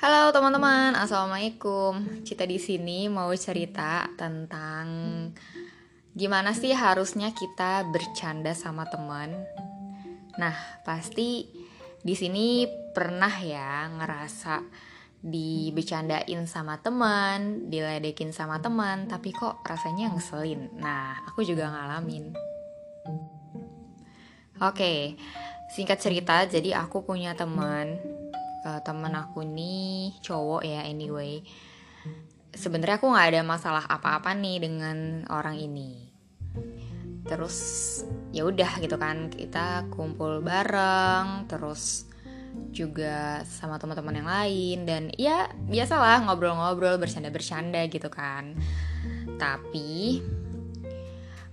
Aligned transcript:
Halo 0.00 0.32
teman-teman, 0.32 0.96
assalamualaikum. 0.96 2.24
Cita 2.24 2.48
di 2.48 2.56
sini 2.56 3.12
mau 3.12 3.28
cerita 3.36 4.08
tentang 4.16 4.88
gimana 6.16 6.56
sih 6.56 6.72
harusnya 6.72 7.36
kita 7.36 7.84
bercanda 7.84 8.56
sama 8.56 8.88
teman. 8.88 9.36
Nah, 10.40 10.56
pasti 10.88 11.52
di 12.00 12.16
sini 12.16 12.64
pernah 12.96 13.28
ya 13.44 13.92
ngerasa 13.92 14.64
dibecandain 15.20 16.48
sama 16.48 16.80
teman, 16.80 17.68
diledekin 17.68 18.32
sama 18.32 18.56
teman, 18.56 19.04
tapi 19.04 19.36
kok 19.36 19.60
rasanya 19.68 20.16
ngeselin. 20.16 20.80
Nah, 20.80 21.28
aku 21.28 21.44
juga 21.44 21.68
ngalamin. 21.68 22.32
Oke, 24.64 25.20
singkat 25.76 26.00
cerita, 26.00 26.48
jadi 26.48 26.88
aku 26.88 27.04
punya 27.04 27.36
teman 27.36 28.19
uh, 28.64 28.80
temen 28.84 29.12
aku 29.16 29.44
nih 29.44 30.16
cowok 30.20 30.62
ya 30.64 30.84
anyway. 30.84 31.40
Sebenarnya 32.50 32.98
aku 32.98 33.06
nggak 33.08 33.28
ada 33.36 33.42
masalah 33.46 33.84
apa-apa 33.86 34.34
nih 34.34 34.58
dengan 34.58 35.24
orang 35.30 35.56
ini. 35.56 36.10
Terus 37.24 37.56
ya 38.34 38.42
udah 38.46 38.82
gitu 38.82 38.98
kan 38.98 39.30
kita 39.30 39.86
kumpul 39.92 40.42
bareng 40.42 41.46
terus 41.46 42.10
juga 42.74 43.46
sama 43.46 43.78
teman-teman 43.78 44.18
yang 44.18 44.30
lain 44.30 44.78
dan 44.86 45.02
ya 45.14 45.46
biasalah 45.70 46.26
ngobrol-ngobrol 46.26 46.98
bercanda-bercanda 46.98 47.86
gitu 47.86 48.10
kan. 48.10 48.58
Tapi 49.38 50.18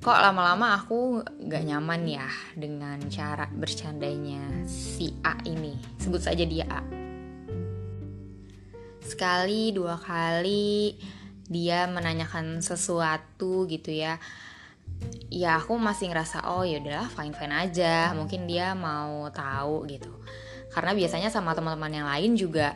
kok 0.01 0.17
lama-lama 0.23 0.77
aku 0.81 1.21
gak 1.45 1.67
nyaman 1.67 2.09
ya 2.09 2.29
dengan 2.57 2.97
cara 3.11 3.45
bercandanya 3.53 4.65
si 4.65 5.13
A 5.21 5.37
ini? 5.45 5.77
Sebut 6.01 6.21
saja 6.25 6.41
dia 6.41 6.65
A 6.73 7.06
sekali 9.07 9.71
dua 9.71 9.95
kali 9.95 10.99
dia 11.47 11.87
menanyakan 11.87 12.59
sesuatu 12.59 13.63
gitu 13.71 13.91
ya. 13.91 14.19
Ya 15.31 15.59
aku 15.59 15.79
masih 15.79 16.11
ngerasa 16.11 16.43
oh 16.51 16.67
ya 16.67 16.83
udahlah 16.83 17.07
fine 17.07 17.35
fine 17.35 17.55
aja. 17.55 18.11
Mungkin 18.11 18.45
dia 18.45 18.75
mau 18.75 19.31
tahu 19.31 19.87
gitu. 19.87 20.11
Karena 20.67 20.91
biasanya 20.93 21.31
sama 21.31 21.55
teman-teman 21.55 21.89
yang 21.89 22.07
lain 22.07 22.37
juga 22.37 22.75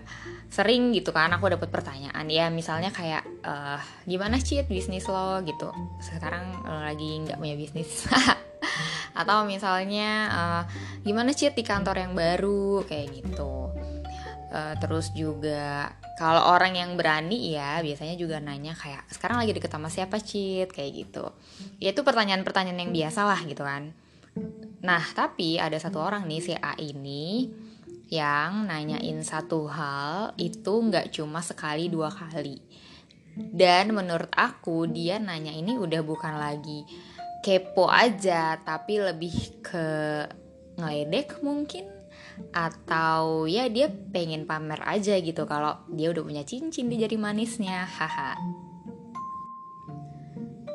sering 0.51 0.91
gitu 0.95 1.11
kan 1.11 1.31
aku 1.35 1.51
dapat 1.51 1.67
pertanyaan. 1.67 2.25
Ya 2.31 2.47
misalnya 2.47 2.89
kayak 2.95 3.27
uh, 3.43 3.79
gimana 4.07 4.39
cheat 4.39 4.71
bisnis 4.71 5.05
lo? 5.11 5.43
gitu. 5.43 5.69
Sekarang 5.99 6.63
uh, 6.63 6.87
lagi 6.87 7.27
nggak 7.27 7.37
punya 7.37 7.55
bisnis. 7.59 8.07
Atau 9.19 9.43
misalnya 9.43 10.09
uh, 10.31 10.63
gimana 11.03 11.35
cheat 11.35 11.53
di 11.53 11.67
kantor 11.67 12.07
yang 12.07 12.13
baru? 12.15 12.87
Kayak 12.87 13.21
gitu 13.21 13.60
uh, 14.51 14.75
terus 14.77 15.09
juga 15.15 15.95
kalau 16.19 16.53
orang 16.53 16.77
yang 16.77 16.93
berani 16.99 17.55
ya 17.55 17.81
biasanya 17.81 18.13
juga 18.19 18.37
nanya 18.37 18.77
kayak 18.77 19.07
sekarang 19.09 19.41
lagi 19.41 19.57
deket 19.57 19.71
sama 19.71 19.89
siapa 19.89 20.21
Cit 20.21 20.69
kayak 20.69 20.91
gitu. 20.93 21.25
Ya 21.81 21.95
itu 21.95 22.05
pertanyaan-pertanyaan 22.05 22.77
yang 22.77 22.93
biasa 22.93 23.25
lah 23.25 23.39
gitu 23.47 23.63
kan. 23.65 23.95
Nah 24.85 25.03
tapi 25.15 25.57
ada 25.57 25.75
satu 25.79 25.97
orang 26.03 26.27
nih 26.29 26.41
si 26.43 26.53
A 26.53 26.77
ini 26.77 27.49
yang 28.11 28.67
nanyain 28.67 29.23
satu 29.23 29.71
hal 29.71 30.35
itu 30.35 30.69
nggak 30.69 31.15
cuma 31.15 31.39
sekali 31.39 31.87
dua 31.87 32.11
kali. 32.11 32.59
Dan 33.31 33.95
menurut 33.95 34.29
aku 34.35 34.91
dia 34.91 35.15
nanya 35.15 35.55
ini 35.55 35.79
udah 35.79 36.03
bukan 36.03 36.35
lagi 36.35 36.83
kepo 37.41 37.89
aja 37.89 38.61
tapi 38.61 39.01
lebih 39.01 39.65
ke 39.65 39.87
ngeledek 40.77 41.41
mungkin 41.41 42.00
atau 42.51 43.47
ya 43.47 43.71
dia 43.71 43.87
pengen 43.87 44.43
pamer 44.43 44.79
aja 44.83 45.15
gitu 45.19 45.47
kalau 45.47 45.79
dia 45.91 46.11
udah 46.11 46.23
punya 46.23 46.43
cincin 46.43 46.91
di 46.91 46.99
jari 46.99 47.15
manisnya. 47.15 47.87
Haha. 47.87 48.35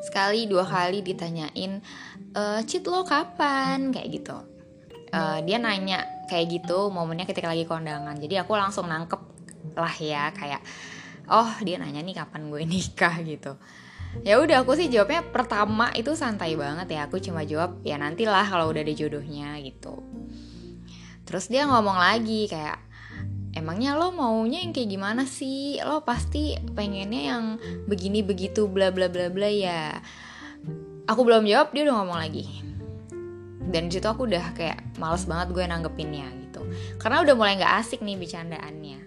Sekali 0.01 0.47
dua 0.49 0.63
kali 0.65 1.03
ditanyain 1.03 1.81
e, 2.33 2.41
cit 2.65 2.85
lo 2.87 3.03
kapan? 3.03 3.91
Kayak 3.93 4.09
gitu. 4.13 4.37
Uh, 5.07 5.39
dia 5.47 5.55
nanya 5.55 6.03
kayak 6.27 6.51
gitu 6.51 6.91
momennya 6.91 7.23
ketika 7.23 7.47
lagi 7.47 7.63
kondangan. 7.63 8.19
Jadi 8.19 8.43
aku 8.43 8.59
langsung 8.59 8.91
nangkep 8.91 9.21
lah 9.79 9.95
ya 10.03 10.35
kayak 10.35 10.59
oh 11.31 11.47
dia 11.63 11.79
nanya 11.79 12.03
nih 12.03 12.11
kapan 12.11 12.51
gue 12.51 12.67
nikah 12.67 13.15
gitu. 13.23 13.55
Ya 14.27 14.35
udah 14.35 14.67
aku 14.67 14.75
sih 14.75 14.91
jawabnya 14.91 15.23
pertama 15.23 15.95
itu 15.95 16.11
santai 16.11 16.59
banget 16.59 16.91
ya. 16.91 17.07
Aku 17.07 17.23
cuma 17.23 17.47
jawab 17.47 17.79
ya 17.87 17.95
nantilah 17.95 18.51
kalau 18.51 18.67
udah 18.67 18.83
ada 18.83 18.91
jodohnya 18.91 19.55
gitu 19.63 20.03
terus 21.27 21.51
dia 21.51 21.67
ngomong 21.67 21.99
lagi 21.99 22.47
kayak 22.47 22.79
emangnya 23.57 23.97
lo 23.97 24.13
maunya 24.13 24.61
yang 24.61 24.71
kayak 24.71 24.89
gimana 24.93 25.27
sih? 25.27 25.81
Lo 25.83 26.05
pasti 26.05 26.55
pengennya 26.55 27.21
yang 27.35 27.43
begini 27.89 28.21
begitu 28.21 28.69
bla 28.69 28.93
bla 28.93 29.11
bla 29.11 29.27
bla 29.27 29.49
ya. 29.49 29.97
Aku 31.09 31.27
belum 31.27 31.43
jawab 31.43 31.75
dia 31.75 31.83
udah 31.89 31.95
ngomong 31.99 32.19
lagi. 32.19 32.45
Dan 33.67 33.91
di 33.91 33.99
situ 33.99 34.07
aku 34.07 34.29
udah 34.29 34.55
kayak 34.55 34.95
males 34.95 35.27
banget 35.27 35.51
gue 35.51 35.63
nanggepinnya 35.67 36.27
gitu. 36.47 36.63
Karena 37.01 37.19
udah 37.19 37.35
mulai 37.35 37.59
nggak 37.59 37.73
asik 37.83 37.99
nih 37.99 38.15
bercandaannya. 38.15 38.99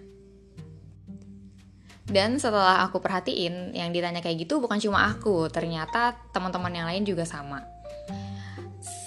Dan 2.11 2.35
setelah 2.37 2.83
aku 2.83 2.99
perhatiin 2.99 3.71
yang 3.71 3.95
ditanya 3.95 4.19
kayak 4.19 4.43
gitu 4.43 4.59
bukan 4.59 4.77
cuma 4.83 5.07
aku 5.07 5.47
ternyata 5.47 6.19
teman-teman 6.35 6.73
yang 6.75 6.87
lain 6.91 7.07
juga 7.07 7.23
sama. 7.23 7.63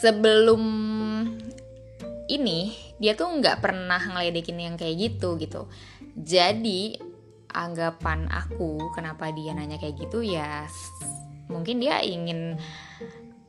Sebelum 0.00 0.62
ini 2.28 2.74
dia 2.96 3.12
tuh 3.12 3.28
nggak 3.28 3.60
pernah 3.60 4.00
ngeledekin 4.00 4.58
yang 4.60 4.76
kayak 4.78 4.96
gitu 4.96 5.36
gitu. 5.36 5.68
Jadi 6.14 6.96
anggapan 7.54 8.26
aku 8.28 8.90
kenapa 8.92 9.30
dia 9.30 9.54
nanya 9.54 9.78
kayak 9.78 9.94
gitu 9.94 10.26
ya 10.26 10.66
mungkin 11.46 11.78
dia 11.78 12.02
ingin 12.02 12.58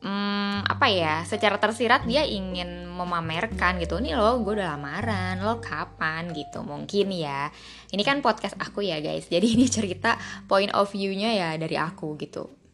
hmm, 0.04 0.62
apa 0.62 0.86
ya 0.86 1.26
secara 1.26 1.58
tersirat 1.58 2.06
dia 2.06 2.22
ingin 2.22 2.86
memamerkan 2.86 3.82
gitu 3.82 3.98
nih 3.98 4.14
lo 4.14 4.40
gue 4.46 4.62
udah 4.62 4.78
lamaran 4.78 5.42
lo 5.42 5.58
kapan? 5.58 6.30
gitu 6.32 6.62
mungkin 6.62 7.12
ya. 7.12 7.50
Ini 7.90 8.02
kan 8.06 8.22
podcast 8.22 8.56
aku 8.60 8.84
ya 8.84 9.02
guys. 9.02 9.26
Jadi 9.26 9.56
ini 9.58 9.66
cerita 9.66 10.16
point 10.46 10.70
of 10.72 10.88
view-nya 10.92 11.34
ya 11.34 11.50
dari 11.58 11.76
aku 11.76 12.14
gitu 12.20 12.65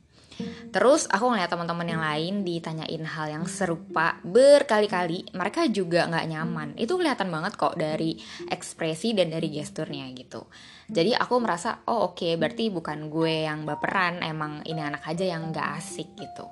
Terus 0.73 1.05
aku 1.11 1.29
ngeliat 1.29 1.53
teman-teman 1.53 1.85
yang 1.85 2.03
lain 2.03 2.35
ditanyain 2.49 3.05
hal 3.05 3.27
yang 3.29 3.45
serupa 3.45 4.17
berkali-kali, 4.25 5.29
mereka 5.37 5.69
juga 5.69 6.09
nggak 6.09 6.27
nyaman. 6.33 6.69
Itu 6.81 6.97
kelihatan 6.97 7.29
banget 7.29 7.61
kok 7.61 7.77
dari 7.77 8.17
ekspresi 8.49 9.13
dan 9.13 9.29
dari 9.29 9.53
gesturnya 9.53 10.09
gitu. 10.17 10.49
Jadi 10.89 11.13
aku 11.13 11.41
merasa, 11.41 11.85
oh 11.89 12.13
oke, 12.13 12.25
okay, 12.25 12.33
berarti 12.41 12.73
bukan 12.73 13.13
gue 13.13 13.49
yang 13.49 13.69
baperan, 13.69 14.25
emang 14.25 14.65
ini 14.65 14.81
anak 14.81 15.05
aja 15.05 15.25
yang 15.29 15.53
nggak 15.53 15.69
asik 15.77 16.09
gitu. 16.17 16.49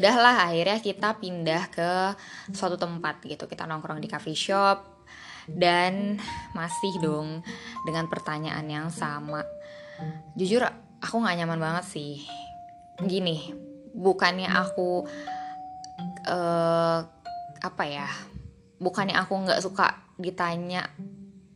Udahlah 0.00 0.48
akhirnya 0.48 0.80
kita 0.80 1.18
pindah 1.20 1.62
ke 1.68 1.90
suatu 2.56 2.80
tempat 2.80 3.20
gitu. 3.26 3.44
Kita 3.44 3.68
nongkrong 3.68 4.00
di 4.00 4.08
coffee 4.08 4.38
shop 4.38 5.04
dan 5.44 6.16
masih 6.56 6.94
dong 7.02 7.44
dengan 7.84 8.06
pertanyaan 8.06 8.64
yang 8.70 8.88
sama. 8.88 9.42
Jujur 10.38 10.64
aku 11.00 11.16
nggak 11.20 11.36
nyaman 11.42 11.60
banget 11.60 11.84
sih. 11.88 12.24
Gini 13.00 13.52
bukannya 13.90 14.46
aku 14.46 15.04
uh, 16.28 16.98
apa 17.60 17.84
ya 17.84 18.08
bukannya 18.80 19.18
aku 19.18 19.32
nggak 19.44 19.60
suka 19.60 19.98
ditanya 20.16 20.86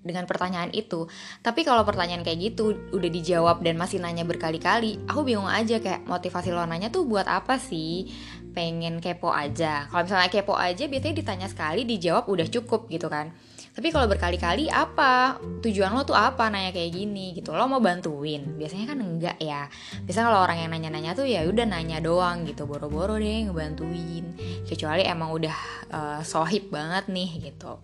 dengan 0.05 0.29
pertanyaan 0.29 0.69
itu. 0.77 1.09
Tapi 1.41 1.65
kalau 1.65 1.81
pertanyaan 1.89 2.21
kayak 2.21 2.53
gitu 2.53 2.77
udah 2.93 3.11
dijawab 3.13 3.65
dan 3.65 3.81
masih 3.81 4.05
nanya 4.05 4.29
berkali-kali 4.29 5.01
aku 5.09 5.25
bingung 5.25 5.49
aja 5.49 5.81
kayak 5.81 6.05
motivasi 6.05 6.53
lo 6.53 6.69
nanya 6.69 6.93
tuh 6.93 7.09
buat 7.09 7.25
apa 7.25 7.57
sih? 7.57 8.13
Pengen 8.53 9.01
kepo 9.01 9.33
aja. 9.33 9.89
Kalau 9.89 10.05
misalnya 10.05 10.29
kepo 10.29 10.55
aja 10.57 10.85
biasanya 10.85 11.17
ditanya 11.17 11.49
sekali 11.49 11.89
dijawab 11.89 12.29
udah 12.29 12.47
cukup 12.49 12.93
gitu 12.93 13.09
kan 13.09 13.33
tapi 13.75 13.91
kalau 13.91 14.07
berkali-kali 14.07 14.71
apa? 14.71 15.43
Tujuan 15.59 15.91
lo 15.91 16.07
tuh 16.07 16.15
apa 16.15 16.47
nanya 16.47 16.71
kayak 16.71 16.95
gini 16.95 17.35
gitu? 17.35 17.51
Lo 17.51 17.67
mau 17.67 17.83
bantuin? 17.83 18.55
Biasanya 18.55 18.95
kan 18.95 18.99
enggak 19.03 19.37
ya. 19.43 19.67
Biasanya 20.07 20.31
kalau 20.31 20.41
orang 20.47 20.59
yang 20.63 20.71
nanya-nanya 20.71 21.11
tuh 21.19 21.27
ya 21.27 21.43
udah 21.43 21.67
nanya 21.67 21.99
doang 21.99 22.47
gitu. 22.47 22.71
Boro-boro 22.71 23.19
deh 23.19 23.51
ngebantuin. 23.51 24.31
Kecuali 24.63 25.03
emang 25.03 25.35
udah 25.35 25.57
uh, 25.91 26.21
sohib 26.23 26.71
banget 26.71 27.11
nih 27.11 27.51
gitu. 27.51 27.83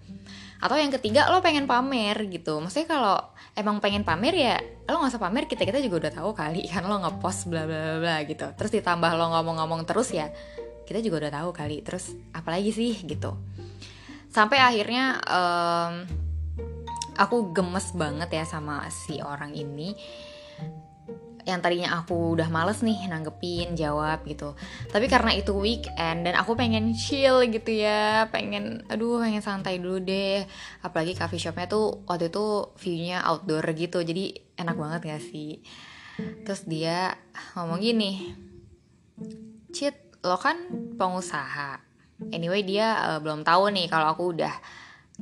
Atau 0.63 0.79
yang 0.79 0.95
ketiga 0.95 1.27
lo 1.27 1.43
pengen 1.43 1.67
pamer 1.67 2.23
gitu. 2.31 2.63
Maksudnya 2.63 2.87
kalau 2.87 3.19
emang 3.59 3.83
pengen 3.83 4.07
pamer 4.07 4.35
ya 4.39 4.55
lo 4.87 5.03
nggak 5.03 5.11
usah 5.11 5.23
pamer. 5.27 5.51
Kita 5.51 5.67
kita 5.67 5.83
juga 5.83 6.07
udah 6.07 6.13
tahu 6.23 6.31
kali 6.39 6.63
kan 6.71 6.87
lo 6.87 7.03
ngepost 7.03 7.51
bla 7.51 7.67
bla 7.67 7.99
bla 7.99 8.17
gitu. 8.31 8.47
Terus 8.55 8.71
ditambah 8.79 9.11
lo 9.19 9.35
ngomong-ngomong 9.35 9.83
terus 9.91 10.15
ya 10.15 10.31
kita 10.87 11.03
juga 11.03 11.27
udah 11.27 11.33
tahu 11.35 11.51
kali. 11.51 11.83
Terus 11.83 12.15
apalagi 12.31 12.71
sih 12.71 12.95
gitu 13.11 13.35
sampai 14.31 14.62
akhirnya 14.62 15.19
um, 15.27 16.06
aku 17.19 17.53
gemes 17.53 17.93
banget 17.93 18.31
ya 18.32 18.44
sama 18.47 18.87
si 18.88 19.19
orang 19.21 19.53
ini. 19.53 19.93
Yang 21.41 21.61
tadinya 21.67 21.99
aku 21.99 22.37
udah 22.37 22.47
males 22.53 22.85
nih 22.85 23.11
nanggepin 23.11 23.75
jawab 23.75 24.23
gitu. 24.29 24.55
Tapi 24.93 25.11
karena 25.11 25.35
itu 25.35 25.50
weekend 25.56 26.29
dan 26.29 26.38
aku 26.38 26.55
pengen 26.55 26.94
chill 26.94 27.43
gitu 27.43 27.75
ya 27.75 28.29
pengen 28.31 28.87
aduh 28.87 29.19
pengen 29.19 29.43
santai 29.43 29.82
dulu 29.82 29.99
deh. 29.99 30.47
Apalagi 30.85 31.19
coffee 31.19 31.43
shopnya 31.43 31.67
tuh 31.67 32.06
waktu 32.06 32.31
itu 32.31 32.71
viewnya 32.79 33.27
outdoor 33.27 33.67
gitu 33.75 34.05
jadi 34.05 34.37
enak 34.56 34.77
banget 34.79 35.00
gak 35.11 35.23
sih? 35.27 35.65
Terus 36.44 36.69
dia 36.69 37.17
ngomong 37.56 37.81
gini 37.81 38.37
Cit 39.73 40.21
lo 40.21 40.37
kan 40.37 40.69
pengusaha 41.00 41.90
anyway 42.28 42.61
dia 42.61 43.17
uh, 43.17 43.19
belum 43.25 43.40
tahu 43.40 43.72
nih 43.72 43.88
kalau 43.88 44.12
aku 44.12 44.37
udah 44.37 44.55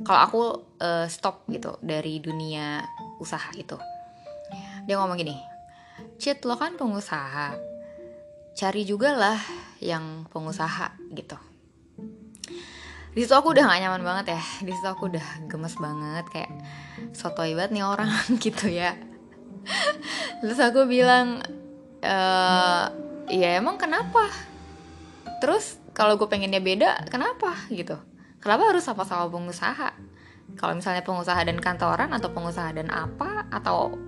kalau 0.03 0.19
aku 0.23 0.41
uh, 0.79 1.07
stop 1.07 1.47
gitu 1.51 1.75
dari 1.79 2.19
dunia 2.23 2.83
usaha 3.19 3.51
itu. 3.55 3.75
Dia 4.87 4.97
ngomong 4.97 5.19
gini 5.19 5.35
Cit 6.19 6.43
lo 6.43 6.55
kan 6.59 6.75
pengusaha. 6.75 7.55
Cari 8.55 8.83
juga 8.83 9.15
lah 9.15 9.39
yang 9.79 10.27
pengusaha 10.27 10.95
gitu. 11.15 11.39
Di 13.15 13.25
situ 13.25 13.33
aku 13.33 13.55
udah 13.55 13.71
gak 13.71 13.81
nyaman 13.83 14.03
banget 14.03 14.35
ya. 14.35 14.41
Di 14.63 14.71
situ 14.71 14.87
aku 14.87 15.07
udah 15.11 15.47
gemes 15.47 15.75
banget 15.79 16.25
kayak 16.31 16.51
sotoy 17.15 17.55
banget 17.55 17.79
nih 17.79 17.85
orang 17.87 18.11
gitu 18.43 18.67
ya. 18.67 18.99
Terus 20.43 20.59
aku 20.59 20.87
bilang 20.87 21.39
e, 22.03 22.17
ya 23.31 23.49
emang 23.55 23.79
kenapa? 23.79 24.27
Terus 25.39 25.79
kalau 25.99 26.15
gue 26.15 26.31
pengennya 26.31 26.63
beda 26.63 27.11
kenapa? 27.11 27.59
Gitu. 27.67 27.99
Kenapa 28.39 28.71
harus 28.71 28.87
sama-sama 28.87 29.27
pengusaha? 29.27 29.91
Kalau 30.55 30.71
misalnya 30.71 31.03
pengusaha 31.03 31.43
dan 31.43 31.59
kantoran 31.59 32.15
atau 32.15 32.31
pengusaha 32.31 32.71
dan 32.71 32.87
apa 32.87 33.51
atau 33.51 33.99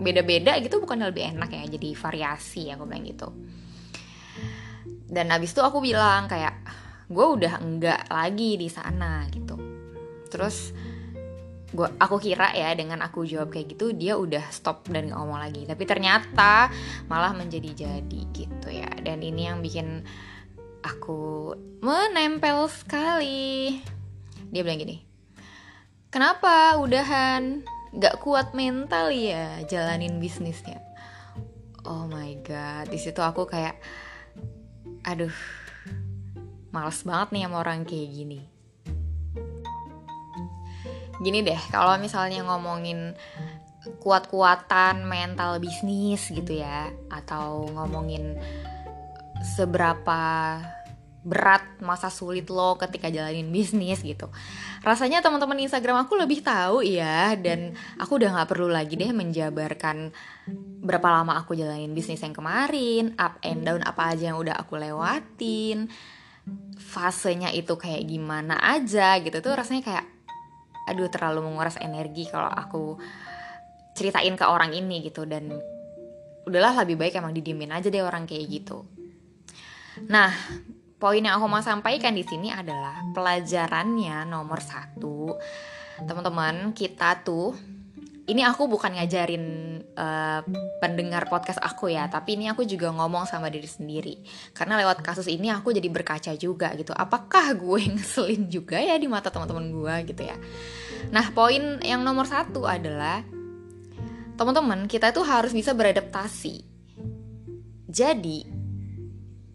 beda-beda 0.00 0.56
gitu 0.64 0.80
bukan 0.80 1.04
lebih 1.04 1.36
enak 1.36 1.52
ya 1.52 1.64
jadi 1.76 1.92
variasi 1.92 2.72
ya 2.72 2.80
aku 2.80 2.88
bilang 2.88 3.04
gitu. 3.04 3.28
Dan 5.12 5.28
abis 5.28 5.52
itu 5.52 5.60
aku 5.60 5.84
bilang 5.84 6.24
kayak 6.24 6.56
gue 7.12 7.26
udah 7.28 7.60
enggak 7.60 8.08
lagi 8.08 8.56
di 8.56 8.72
sana 8.72 9.28
gitu. 9.28 9.60
Terus 10.32 10.72
gue 11.68 11.88
aku 12.00 12.16
kira 12.16 12.56
ya 12.56 12.72
dengan 12.72 13.04
aku 13.04 13.28
jawab 13.28 13.52
kayak 13.52 13.76
gitu 13.76 13.92
dia 13.92 14.16
udah 14.16 14.48
stop 14.48 14.88
dan 14.88 15.12
ngomong 15.12 15.36
lagi. 15.36 15.68
Tapi 15.68 15.84
ternyata 15.84 16.72
malah 17.12 17.36
menjadi 17.36 17.84
jadi 17.86 18.20
gitu 18.32 18.68
ya. 18.72 18.88
Dan 19.04 19.20
ini 19.20 19.52
yang 19.52 19.60
bikin 19.60 20.00
aku 20.86 21.52
menempel 21.82 22.70
sekali. 22.70 23.82
Dia 24.54 24.62
bilang 24.62 24.78
gini 24.78 25.06
kenapa 26.16 26.80
udahan? 26.80 27.60
Gak 27.96 28.24
kuat 28.24 28.56
mental 28.56 29.12
ya 29.12 29.60
jalanin 29.68 30.16
bisnisnya. 30.16 30.80
Oh 31.84 32.08
my 32.08 32.40
god 32.40 32.88
di 32.88 32.96
situ 32.96 33.20
aku 33.20 33.44
kayak 33.44 33.76
aduh 35.04 35.32
males 36.72 37.04
banget 37.04 37.28
nih 37.36 37.42
sama 37.44 37.56
orang 37.60 37.84
kayak 37.84 38.08
gini. 38.16 38.40
Gini 41.20 41.44
deh 41.44 41.60
kalau 41.68 42.00
misalnya 42.00 42.44
ngomongin 42.48 43.12
kuat-kuatan 44.00 45.04
mental 45.04 45.60
bisnis 45.60 46.32
gitu 46.32 46.58
ya 46.60 46.90
atau 47.08 47.68
ngomongin 47.70 48.36
seberapa 49.56 50.20
berat 51.26 51.82
masa 51.82 52.06
sulit 52.06 52.46
lo 52.46 52.78
ketika 52.78 53.10
jalanin 53.10 53.50
bisnis 53.50 53.98
gitu. 54.06 54.30
Rasanya 54.86 55.18
teman-teman 55.18 55.58
Instagram 55.58 56.06
aku 56.06 56.14
lebih 56.14 56.38
tahu 56.46 56.86
ya 56.86 57.34
dan 57.34 57.74
aku 57.98 58.22
udah 58.22 58.30
nggak 58.30 58.48
perlu 58.54 58.70
lagi 58.70 58.94
deh 58.94 59.10
menjabarkan 59.10 60.14
berapa 60.86 61.08
lama 61.10 61.34
aku 61.34 61.58
jalanin 61.58 61.90
bisnis 61.90 62.22
yang 62.22 62.30
kemarin 62.30 63.18
up 63.18 63.42
and 63.42 63.66
down 63.66 63.82
apa 63.82 64.14
aja 64.14 64.30
yang 64.30 64.38
udah 64.38 64.54
aku 64.54 64.78
lewatin 64.78 65.90
fasenya 66.78 67.50
itu 67.50 67.74
kayak 67.74 68.06
gimana 68.06 68.54
aja 68.62 69.18
gitu. 69.18 69.42
Tuh 69.42 69.58
rasanya 69.58 69.82
kayak 69.82 70.06
aduh 70.86 71.10
terlalu 71.10 71.42
menguras 71.42 71.74
energi 71.82 72.30
kalau 72.30 72.46
aku 72.46 73.02
ceritain 73.98 74.38
ke 74.38 74.46
orang 74.46 74.70
ini 74.70 75.02
gitu. 75.02 75.26
Dan 75.26 75.50
udahlah 76.46 76.86
lebih 76.86 77.02
baik 77.02 77.18
emang 77.18 77.34
didiemin 77.34 77.74
aja 77.74 77.90
deh 77.90 78.06
orang 78.06 78.30
kayak 78.30 78.46
gitu. 78.46 78.86
Nah 80.06 80.30
poin 81.06 81.22
yang 81.22 81.38
aku 81.38 81.46
mau 81.46 81.62
sampaikan 81.62 82.18
di 82.18 82.26
sini 82.26 82.50
adalah 82.50 82.98
pelajarannya 83.14 84.26
nomor 84.26 84.58
satu. 84.58 85.38
Teman-teman 86.02 86.74
kita 86.74 87.22
tuh 87.22 87.54
ini 88.26 88.42
aku 88.42 88.66
bukan 88.66 88.98
ngajarin 88.98 89.44
uh, 89.94 90.42
pendengar 90.82 91.30
podcast 91.30 91.62
aku 91.62 91.94
ya 91.94 92.10
tapi 92.10 92.34
ini 92.34 92.50
aku 92.50 92.66
juga 92.66 92.90
ngomong 92.90 93.22
sama 93.22 93.46
diri 93.54 93.70
sendiri. 93.70 94.18
Karena 94.50 94.82
lewat 94.82 94.98
kasus 95.06 95.30
ini 95.30 95.46
aku 95.46 95.70
jadi 95.70 95.86
berkaca 95.86 96.34
juga 96.34 96.74
gitu. 96.74 96.90
Apakah 96.90 97.54
gue 97.54 97.86
ngeselin 97.94 98.50
juga 98.50 98.82
ya 98.82 98.98
di 98.98 99.06
mata 99.06 99.30
teman-teman 99.30 99.70
gue 99.70 100.10
gitu 100.10 100.26
ya? 100.26 100.34
Nah 101.14 101.30
poin 101.30 101.78
yang 101.86 102.02
nomor 102.02 102.26
satu 102.26 102.66
adalah 102.66 103.22
teman-teman 104.34 104.90
kita 104.90 105.14
tuh 105.14 105.22
harus 105.22 105.54
bisa 105.54 105.70
beradaptasi. 105.70 106.66
Jadi 107.86 108.55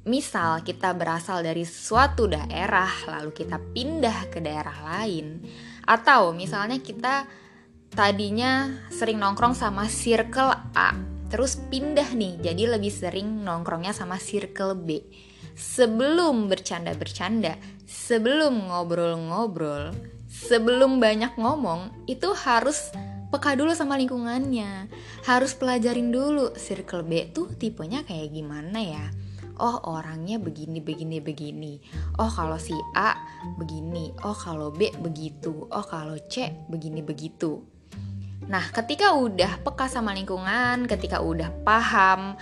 Misal 0.01 0.65
kita 0.65 0.97
berasal 0.97 1.45
dari 1.45 1.61
suatu 1.61 2.25
daerah 2.25 2.89
lalu 3.05 3.29
kita 3.37 3.61
pindah 3.61 4.33
ke 4.33 4.41
daerah 4.41 4.73
lain 4.81 5.45
atau 5.85 6.33
misalnya 6.33 6.81
kita 6.81 7.29
tadinya 7.93 8.81
sering 8.89 9.21
nongkrong 9.21 9.53
sama 9.53 9.85
circle 9.85 10.57
A 10.73 10.97
terus 11.29 11.61
pindah 11.69 12.17
nih 12.17 12.41
jadi 12.41 12.75
lebih 12.75 12.89
sering 12.89 13.45
nongkrongnya 13.45 13.93
sama 13.93 14.17
circle 14.17 14.73
B. 14.73 15.05
Sebelum 15.53 16.49
bercanda-bercanda, 16.49 17.61
sebelum 17.85 18.73
ngobrol-ngobrol, 18.73 19.93
sebelum 20.25 20.97
banyak 20.97 21.37
ngomong 21.37 22.09
itu 22.09 22.33
harus 22.33 22.89
peka 23.29 23.53
dulu 23.53 23.69
sama 23.77 24.01
lingkungannya. 24.01 24.89
Harus 25.29 25.53
pelajarin 25.53 26.09
dulu 26.09 26.57
circle 26.57 27.05
B 27.05 27.29
tuh 27.29 27.53
tipenya 27.53 28.01
kayak 28.01 28.33
gimana 28.33 28.81
ya 28.81 29.05
oh 29.61 29.77
orangnya 29.93 30.41
begini 30.41 30.81
begini 30.81 31.21
begini. 31.21 31.77
Oh 32.17 32.27
kalau 32.27 32.57
si 32.57 32.73
A 32.97 33.13
begini. 33.61 34.09
Oh 34.25 34.33
kalau 34.33 34.73
B 34.73 34.89
begitu. 34.97 35.69
Oh 35.69 35.85
kalau 35.85 36.17
C 36.25 36.49
begini 36.67 37.05
begitu. 37.05 37.61
Nah 38.49 38.65
ketika 38.73 39.13
udah 39.13 39.61
peka 39.61 39.85
sama 39.85 40.17
lingkungan 40.17 40.89
ketika 40.89 41.21
udah 41.21 41.53
paham 41.61 42.33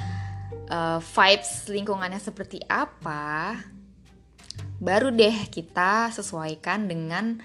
uh, 0.72 1.04
vibes 1.04 1.68
lingkungannya 1.68 2.18
seperti 2.18 2.64
apa 2.66 3.60
baru 4.80 5.12
deh 5.12 5.52
kita 5.52 6.08
sesuaikan 6.16 6.88
dengan 6.88 7.44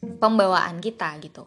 pembawaan 0.00 0.80
kita 0.80 1.12
gitu. 1.20 1.44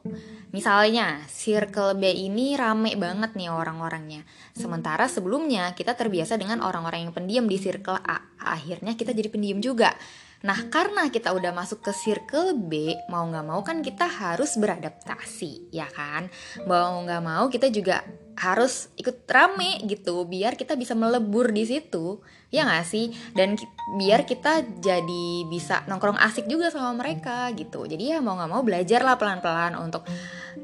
Misalnya, 0.54 1.26
circle 1.26 1.98
B 1.98 2.14
ini 2.14 2.54
rame 2.54 2.94
banget 2.94 3.34
nih 3.34 3.50
orang-orangnya. 3.50 4.22
Sementara 4.54 5.10
sebelumnya 5.10 5.74
kita 5.74 5.98
terbiasa 5.98 6.38
dengan 6.38 6.62
orang-orang 6.62 7.10
yang 7.10 7.14
pendiam 7.14 7.46
di 7.50 7.58
circle 7.58 7.98
A. 7.98 8.22
Akhirnya 8.38 8.94
kita 8.94 9.12
jadi 9.12 9.34
pendiam 9.34 9.58
juga. 9.58 9.98
Nah, 10.44 10.68
karena 10.68 11.08
kita 11.08 11.32
udah 11.32 11.56
masuk 11.56 11.80
ke 11.80 11.96
circle 11.96 12.52
B, 12.60 12.94
mau 13.08 13.24
nggak 13.24 13.46
mau 13.48 13.64
kan 13.64 13.80
kita 13.80 14.06
harus 14.06 14.60
beradaptasi, 14.60 15.72
ya 15.72 15.88
kan? 15.88 16.28
Mau 16.68 17.00
nggak 17.08 17.24
mau 17.24 17.48
kita 17.48 17.72
juga 17.72 18.04
harus 18.34 18.90
ikut 18.98 19.28
rame 19.30 19.82
gitu, 19.86 20.26
biar 20.26 20.58
kita 20.58 20.74
bisa 20.74 20.98
melebur 20.98 21.54
di 21.54 21.64
situ, 21.66 22.22
ya 22.50 22.66
nggak 22.66 22.86
sih? 22.86 23.14
Dan 23.34 23.56
ki 23.56 23.66
biar 24.00 24.26
kita 24.26 24.66
jadi 24.82 25.26
bisa 25.48 25.86
nongkrong 25.86 26.18
asik 26.18 26.50
juga 26.50 26.74
sama 26.74 26.94
mereka 26.98 27.50
gitu. 27.54 27.86
Jadi 27.86 28.16
ya 28.16 28.20
mau 28.20 28.38
nggak 28.38 28.52
mau 28.52 28.62
belajar 28.66 29.06
lah 29.06 29.16
pelan-pelan 29.16 29.78
untuk, 29.78 30.04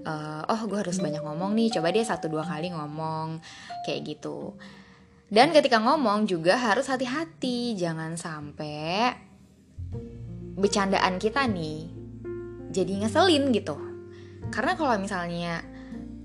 uh, 0.05 0.41
oh 0.49 0.61
gue 0.65 0.79
harus 0.81 0.97
banyak 0.97 1.21
ngomong 1.21 1.53
nih, 1.53 1.77
coba 1.77 1.93
dia 1.93 2.05
satu 2.05 2.25
dua 2.31 2.47
kali 2.47 2.73
ngomong 2.73 3.41
kayak 3.85 4.05
gitu. 4.05 4.57
Dan 5.29 5.53
ketika 5.53 5.77
ngomong 5.77 6.25
juga 6.25 6.57
harus 6.57 6.89
hati-hati, 6.89 7.77
jangan 7.77 8.17
sampai 8.17 9.13
bercandaan 10.59 11.15
kita 11.21 11.47
nih 11.47 11.87
jadi 12.69 13.01
ngeselin 13.01 13.49
gitu 13.55 13.79
karena 14.51 14.75
kalau 14.77 14.97
misalnya 14.99 15.63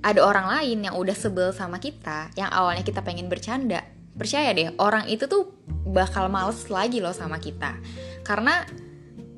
ada 0.04 0.20
orang 0.20 0.46
lain 0.52 0.84
yang 0.84 0.94
udah 1.00 1.16
sebel 1.16 1.48
sama 1.56 1.80
kita 1.80 2.28
yang 2.36 2.52
awalnya 2.52 2.84
kita 2.84 3.00
pengen 3.00 3.32
bercanda. 3.32 3.80
Percaya 4.14 4.52
deh 4.52 4.76
orang 4.76 5.08
itu 5.08 5.24
tuh 5.24 5.56
bakal 5.88 6.28
males 6.28 6.68
lagi 6.68 7.00
loh 7.00 7.16
sama 7.16 7.40
kita. 7.40 7.80
Karena 8.20 8.68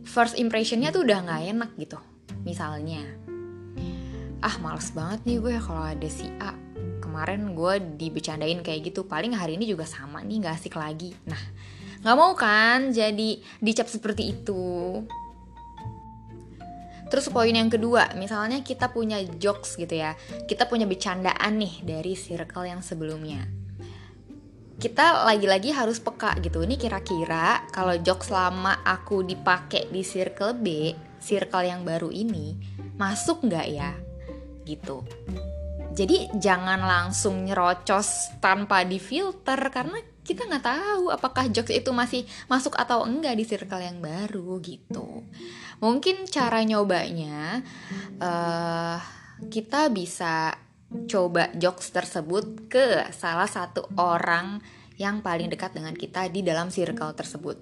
first 0.02 0.34
impressionnya 0.34 0.90
tuh 0.90 1.06
udah 1.06 1.22
nggak 1.22 1.42
enak 1.54 1.70
gitu 1.78 1.98
misalnya. 2.42 3.06
Ah 4.42 4.58
males 4.58 4.90
banget 4.90 5.22
nih 5.22 5.38
gue 5.38 5.54
kalau 5.62 5.86
ada 5.86 6.08
si 6.10 6.26
A. 6.42 6.52
Kemarin 6.98 7.54
gue 7.54 7.96
dibecandain 7.96 8.60
kayak 8.60 8.90
gitu 8.90 9.06
paling 9.06 9.32
hari 9.38 9.56
ini 9.56 9.64
juga 9.70 9.86
sama 9.88 10.20
nih 10.20 10.44
gak 10.44 10.60
asik 10.60 10.74
lagi. 10.76 11.14
Nah 11.30 11.40
nggak 12.02 12.16
mau 12.18 12.36
kan 12.36 12.92
jadi 12.92 13.40
dicap 13.62 13.88
seperti 13.88 14.34
itu 14.34 15.00
Terus 17.06 17.30
poin 17.30 17.54
yang 17.54 17.70
kedua, 17.70 18.10
misalnya 18.18 18.66
kita 18.66 18.90
punya 18.90 19.22
jokes 19.38 19.78
gitu 19.78 19.94
ya, 19.94 20.18
kita 20.50 20.66
punya 20.66 20.90
bercandaan 20.90 21.54
nih 21.58 21.86
dari 21.86 22.18
circle 22.18 22.66
yang 22.66 22.82
sebelumnya. 22.82 23.46
kita 24.76 25.24
lagi-lagi 25.24 25.72
harus 25.72 25.96
peka 25.96 26.36
gitu. 26.44 26.60
Ini 26.60 26.76
kira-kira 26.76 27.64
kalau 27.72 27.96
jokes 27.96 28.28
lama 28.28 28.84
aku 28.84 29.24
dipakai 29.24 29.88
di 29.88 30.04
circle 30.04 30.52
B 30.52 30.92
circle 31.16 31.64
yang 31.64 31.82
baru 31.82 32.12
ini 32.12 32.54
masuk 33.00 33.48
nggak 33.48 33.66
ya? 33.72 33.90
Gitu. 34.68 35.00
Jadi 35.96 36.28
jangan 36.36 36.84
langsung 36.84 37.48
nyerocos 37.48 38.36
tanpa 38.36 38.84
difilter 38.84 39.56
karena 39.72 39.96
kita 40.26 40.44
nggak 40.44 40.66
tahu 40.66 41.14
apakah 41.14 41.46
jokes 41.48 41.70
itu 41.70 41.90
masih 41.94 42.26
masuk 42.50 42.74
atau 42.74 43.06
enggak 43.06 43.38
di 43.38 43.46
circle 43.46 43.80
yang 43.80 44.02
baru 44.02 44.58
gitu 44.60 45.22
mungkin 45.78 46.26
cara 46.26 46.66
nyobanya 46.66 47.62
uh, 48.18 48.98
kita 49.48 49.88
bisa 49.94 50.58
coba 51.06 51.50
jokes 51.58 51.90
tersebut 51.90 52.70
ke 52.70 53.10
salah 53.10 53.50
satu 53.50 53.86
orang 53.98 54.62
yang 54.96 55.20
paling 55.20 55.52
dekat 55.52 55.76
dengan 55.76 55.92
kita 55.92 56.30
di 56.32 56.40
dalam 56.40 56.72
circle 56.72 57.12
tersebut. 57.12 57.58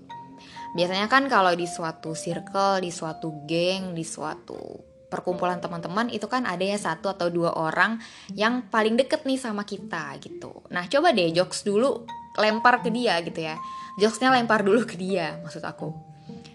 Biasanya 0.74 1.06
kan 1.10 1.26
kalau 1.26 1.54
di 1.54 1.66
suatu 1.66 2.14
circle, 2.14 2.82
di 2.82 2.90
suatu 2.90 3.46
geng, 3.46 3.94
di 3.94 4.06
suatu 4.06 4.58
perkumpulan 5.10 5.62
teman-teman 5.62 6.10
itu 6.10 6.26
kan 6.26 6.42
ada 6.42 6.62
ya 6.62 6.74
satu 6.74 7.06
atau 7.06 7.30
dua 7.30 7.54
orang 7.54 8.02
yang 8.34 8.66
paling 8.66 8.98
deket 8.98 9.22
nih 9.22 9.38
sama 9.38 9.62
kita 9.62 10.18
gitu. 10.18 10.66
Nah 10.74 10.90
coba 10.90 11.14
deh 11.14 11.30
jokes 11.30 11.62
dulu 11.62 12.02
lempar 12.38 12.82
ke 12.82 12.90
dia 12.90 13.18
gitu 13.22 13.40
ya. 13.40 13.56
Jokesnya 14.00 14.34
lempar 14.34 14.66
dulu 14.66 14.82
ke 14.86 14.98
dia 14.98 15.38
maksud 15.42 15.62
aku. 15.62 15.94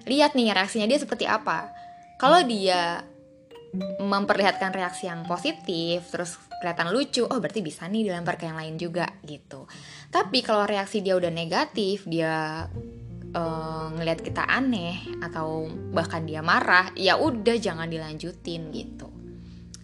Lihat 0.09 0.33
nih 0.33 0.51
reaksinya 0.51 0.88
dia 0.89 1.00
seperti 1.00 1.29
apa. 1.29 1.71
Kalau 2.19 2.43
dia 2.43 3.03
memperlihatkan 4.01 4.74
reaksi 4.74 5.05
yang 5.05 5.21
positif 5.29 6.09
terus 6.09 6.41
kelihatan 6.57 6.89
lucu 6.89 7.21
oh 7.21 7.38
berarti 7.38 7.62
bisa 7.62 7.86
nih 7.86 8.09
dilempar 8.09 8.36
ke 8.36 8.50
yang 8.50 8.57
lain 8.57 8.75
juga 8.81 9.05
gitu 9.21 9.69
tapi 10.09 10.41
kalau 10.41 10.65
reaksi 10.65 11.05
dia 11.05 11.13
udah 11.13 11.29
negatif 11.29 12.09
dia 12.09 12.65
uh, 13.38 13.88
ngelihat 13.93 14.25
kita 14.25 14.43
aneh 14.50 14.98
atau 15.21 15.69
bahkan 15.93 16.25
dia 16.25 16.41
marah 16.41 16.89
ya 16.98 17.21
udah 17.21 17.55
jangan 17.62 17.86
dilanjutin 17.86 18.74
gitu 18.74 19.07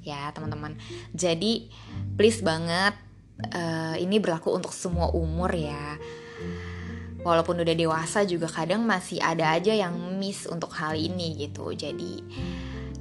ya 0.01 0.33
teman-teman 0.33 0.73
jadi 1.13 1.69
please 2.17 2.41
banget 2.41 2.97
uh, 3.41 3.95
ini 3.99 4.19
berlaku 4.19 4.53
untuk 4.55 4.71
semua 4.71 5.11
umur 5.11 5.51
ya 5.51 5.99
walaupun 7.25 7.59
udah 7.65 7.75
dewasa 7.75 8.21
juga 8.23 8.45
kadang 8.45 8.85
masih 8.85 9.17
ada 9.17 9.57
aja 9.57 9.73
yang 9.73 9.97
miss 10.21 10.45
untuk 10.45 10.71
hal 10.77 10.93
ini 10.93 11.47
gitu 11.49 11.73
jadi 11.73 12.21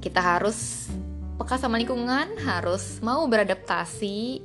kita 0.01 0.21
harus 0.21 0.89
peka 1.35 1.59
sama 1.59 1.75
lingkungan, 1.75 2.39
harus 2.45 3.03
mau 3.03 3.27
beradaptasi, 3.27 4.41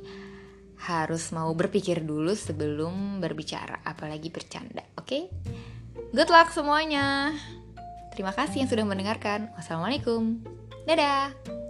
harus 0.89 1.31
mau 1.31 1.53
berpikir 1.55 2.03
dulu 2.03 2.35
sebelum 2.35 3.23
berbicara, 3.23 3.79
apalagi 3.85 4.27
bercanda. 4.27 4.83
Oke, 4.99 5.05
okay? 5.05 5.23
good 6.11 6.27
luck 6.33 6.51
semuanya. 6.51 7.31
Terima 8.11 8.35
kasih 8.35 8.65
yang 8.65 8.69
sudah 8.69 8.83
mendengarkan. 8.83 9.53
Wassalamualaikum, 9.55 10.43
dadah. 10.83 11.60